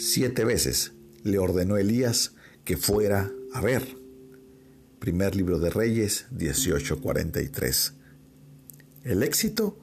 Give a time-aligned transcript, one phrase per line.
[0.00, 0.92] Siete veces
[1.24, 3.96] le ordenó Elías que fuera a ver.
[5.00, 7.94] Primer libro de Reyes 18:43.
[9.02, 9.76] El éxito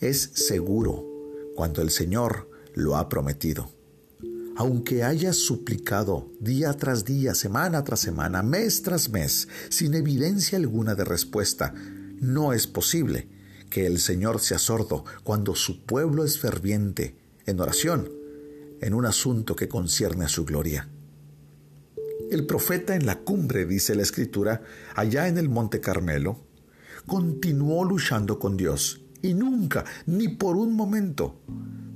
[0.00, 1.06] es seguro
[1.54, 3.70] cuando el Señor lo ha prometido.
[4.56, 10.96] Aunque hayas suplicado día tras día, semana tras semana, mes tras mes, sin evidencia alguna
[10.96, 11.72] de respuesta,
[12.18, 13.28] no es posible
[13.70, 17.14] que el Señor sea sordo cuando su pueblo es ferviente
[17.46, 18.23] en oración
[18.80, 20.88] en un asunto que concierne a su gloria.
[22.30, 24.62] El profeta en la cumbre, dice la escritura,
[24.94, 26.46] allá en el monte Carmelo,
[27.06, 31.40] continuó luchando con Dios y nunca, ni por un momento,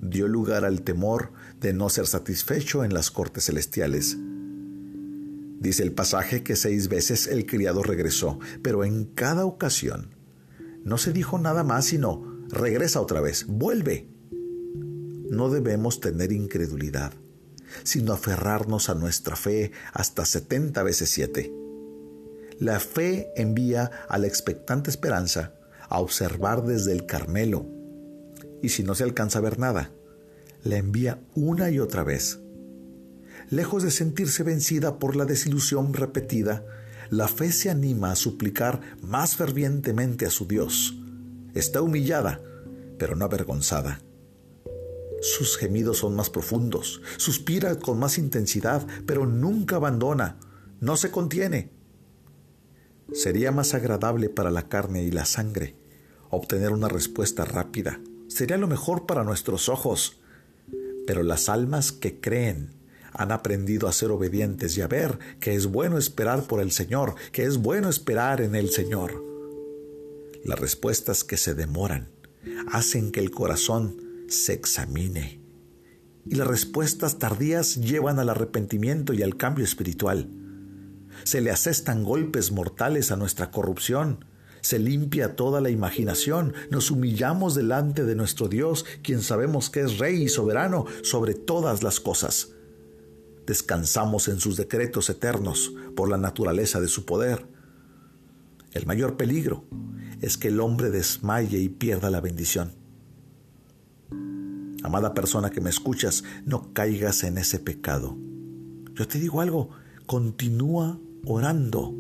[0.01, 4.17] dio lugar al temor de no ser satisfecho en las cortes celestiales.
[5.61, 10.15] Dice el pasaje que seis veces el criado regresó, pero en cada ocasión
[10.85, 14.09] no se dijo nada más sino, regresa otra vez, vuelve
[15.31, 17.13] no debemos tener incredulidad,
[17.83, 21.53] sino aferrarnos a nuestra fe hasta 70 veces 7.
[22.59, 25.55] La fe envía a la expectante esperanza
[25.89, 27.67] a observar desde el Carmelo,
[28.63, 29.93] y si no se alcanza a ver nada,
[30.65, 32.41] la envía una y otra vez.
[33.51, 36.65] Lejos de sentirse vencida por la desilusión repetida,
[37.11, 40.99] la fe se anima a suplicar más fervientemente a su Dios.
[41.55, 42.41] Está humillada,
[42.99, 44.01] pero no avergonzada.
[45.21, 50.39] Sus gemidos son más profundos, suspira con más intensidad, pero nunca abandona,
[50.81, 51.71] no se contiene.
[53.13, 55.75] Sería más agradable para la carne y la sangre
[56.31, 58.01] obtener una respuesta rápida.
[58.29, 60.21] Sería lo mejor para nuestros ojos.
[61.07, 62.75] Pero las almas que creen
[63.13, 67.15] han aprendido a ser obedientes y a ver que es bueno esperar por el Señor,
[67.33, 69.25] que es bueno esperar en el Señor.
[70.45, 72.11] Las respuestas que se demoran
[72.71, 75.41] hacen que el corazón se examine.
[76.27, 80.29] Y las respuestas tardías llevan al arrepentimiento y al cambio espiritual.
[81.25, 84.25] Se le asestan golpes mortales a nuestra corrupción.
[84.61, 86.53] Se limpia toda la imaginación.
[86.71, 91.83] Nos humillamos delante de nuestro Dios, quien sabemos que es Rey y soberano sobre todas
[91.83, 92.51] las cosas.
[93.47, 97.47] Descansamos en sus decretos eternos por la naturaleza de su poder.
[98.73, 99.65] El mayor peligro
[100.21, 102.88] es que el hombre desmaye y pierda la bendición.
[104.83, 108.17] Amada persona que me escuchas, no caigas en ese pecado.
[108.95, 109.71] Yo te digo algo,
[110.07, 111.95] continúa orando,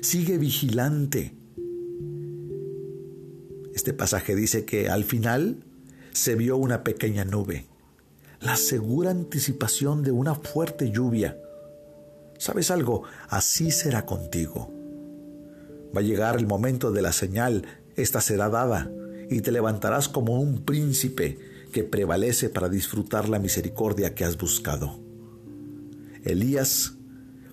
[0.00, 1.36] sigue vigilante.
[3.74, 5.64] Este pasaje dice que al final
[6.12, 7.66] se vio una pequeña nube,
[8.40, 11.38] la segura anticipación de una fuerte lluvia.
[12.38, 13.04] ¿Sabes algo?
[13.28, 14.70] Así será contigo.
[15.94, 17.64] Va a llegar el momento de la señal,
[17.96, 18.90] esta será dada,
[19.30, 21.38] y te levantarás como un príncipe
[21.72, 25.00] que prevalece para disfrutar la misericordia que has buscado.
[26.22, 26.94] Elías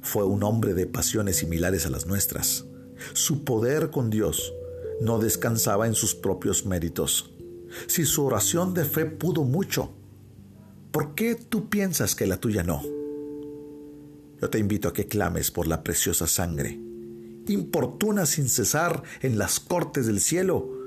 [0.01, 2.65] fue un hombre de pasiones similares a las nuestras.
[3.13, 4.53] Su poder con Dios
[5.01, 7.31] no descansaba en sus propios méritos.
[7.87, 9.91] Si su oración de fe pudo mucho,
[10.91, 12.83] ¿por qué tú piensas que la tuya no?
[14.41, 16.79] Yo te invito a que clames por la preciosa sangre.
[17.47, 20.80] Importuna sin cesar en las cortes del cielo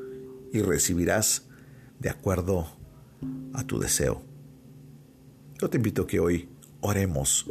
[0.54, 1.48] y recibirás
[1.98, 2.68] de acuerdo
[3.52, 4.22] a tu deseo.
[5.60, 6.48] Yo te invito a que hoy
[6.80, 7.50] oremos,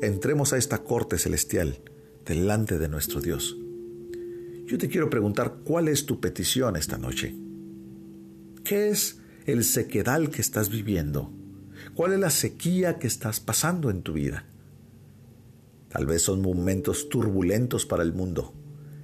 [0.00, 1.82] entremos a esta corte celestial
[2.24, 3.56] delante de nuestro Dios.
[4.64, 7.34] Yo te quiero preguntar cuál es tu petición esta noche.
[8.62, 11.32] ¿Qué es el sequedal que estás viviendo?
[11.96, 14.44] ¿Cuál es la sequía que estás pasando en tu vida?
[15.88, 18.54] Tal vez son momentos turbulentos para el mundo,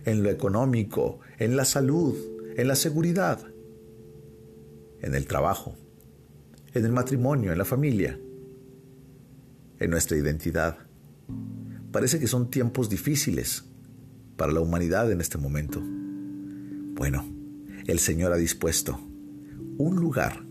[0.04, 2.14] en lo económico, en la salud,
[2.56, 3.46] en la seguridad,
[5.00, 5.76] en el trabajo,
[6.72, 8.18] en el matrimonio, en la familia,
[9.78, 10.78] en nuestra identidad.
[11.92, 13.64] Parece que son tiempos difíciles
[14.38, 15.82] para la humanidad en este momento.
[15.82, 17.26] Bueno,
[17.86, 18.98] el Señor ha dispuesto
[19.76, 20.42] un lugar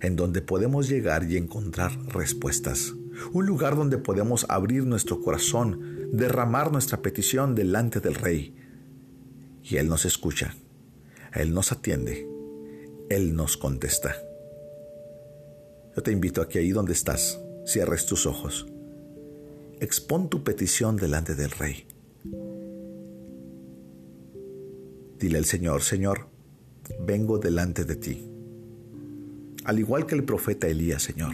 [0.00, 2.94] en donde podemos llegar y encontrar respuestas.
[3.32, 8.56] Un lugar donde podemos abrir nuestro corazón, derramar nuestra petición delante del Rey.
[9.62, 10.56] Y Él nos escucha,
[11.34, 12.28] Él nos atiende,
[13.08, 14.14] Él nos contesta.
[15.96, 18.66] Yo te invito a que ahí donde estás, cierres tus ojos.
[19.80, 21.86] Expón tu petición delante del Rey.
[25.18, 26.26] Dile al Señor, Señor,
[27.00, 28.28] vengo delante de ti.
[29.64, 31.32] Al igual que el profeta Elías, Señor,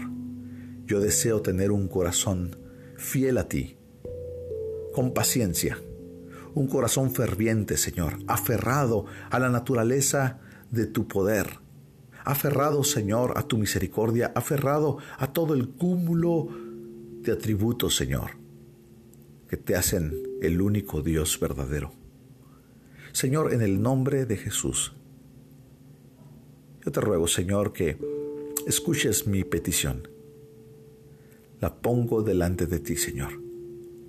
[0.86, 2.56] yo deseo tener un corazón
[2.96, 3.76] fiel a ti,
[4.92, 5.78] con paciencia,
[6.58, 10.38] un corazón ferviente, Señor, aferrado a la naturaleza
[10.70, 11.68] de tu poder
[12.28, 16.48] aferrado, Señor, a tu misericordia, aferrado a todo el cúmulo
[17.22, 18.32] de atributos, Señor,
[19.48, 20.12] que te hacen
[20.42, 21.90] el único Dios verdadero.
[23.12, 24.94] Señor, en el nombre de Jesús,
[26.84, 27.98] yo te ruego, Señor, que
[28.66, 30.06] escuches mi petición.
[31.62, 33.40] La pongo delante de ti, Señor.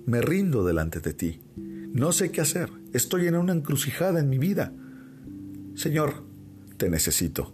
[0.04, 1.40] Me rindo delante de ti.
[1.92, 2.70] No sé qué hacer.
[2.92, 4.72] Estoy en una encrucijada en mi vida.
[5.74, 6.22] Señor,
[6.76, 7.52] te necesito.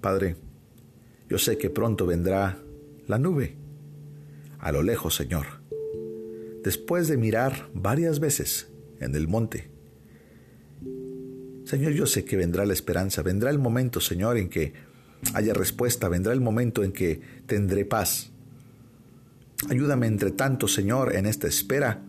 [0.00, 0.36] Padre,
[1.28, 2.58] yo sé que pronto vendrá
[3.06, 3.56] la nube.
[4.58, 5.46] A lo lejos, Señor.
[6.64, 9.70] Después de mirar varias veces en el monte.
[11.64, 14.72] Señor, yo sé que vendrá la esperanza, vendrá el momento, Señor, en que
[15.34, 18.32] haya respuesta, vendrá el momento en que tendré paz.
[19.68, 22.02] Ayúdame entre tanto, Señor, en esta espera,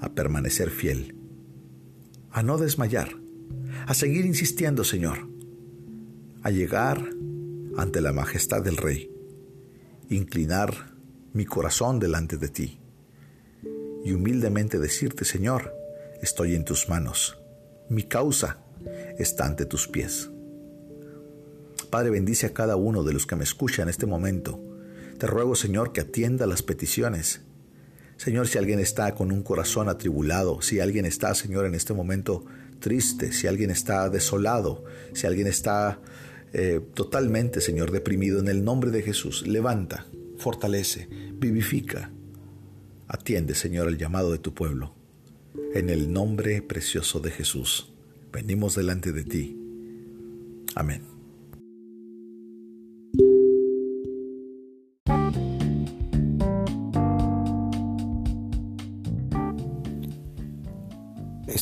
[0.00, 1.16] a permanecer fiel,
[2.30, 3.16] a no desmayar,
[3.86, 5.28] a seguir insistiendo, Señor,
[6.42, 7.02] a llegar
[7.76, 9.10] ante la majestad del Rey,
[10.10, 10.94] inclinar
[11.32, 12.80] mi corazón delante de ti
[14.04, 15.74] y humildemente decirte, Señor,
[16.22, 17.38] estoy en tus manos,
[17.88, 18.58] mi causa
[19.18, 20.30] está ante tus pies.
[21.90, 24.75] Padre, bendice a cada uno de los que me escuchan en este momento
[25.16, 27.40] te ruego, Señor, que atienda las peticiones.
[28.16, 32.44] Señor, si alguien está con un corazón atribulado, si alguien está, Señor, en este momento
[32.78, 36.00] triste, si alguien está desolado, si alguien está
[36.52, 40.06] eh, totalmente, Señor, deprimido, en el nombre de Jesús, levanta,
[40.38, 42.10] fortalece, vivifica.
[43.08, 44.94] Atiende, Señor, el llamado de tu pueblo.
[45.74, 47.92] En el nombre precioso de Jesús,
[48.32, 49.58] venimos delante de ti.
[50.74, 51.15] Amén.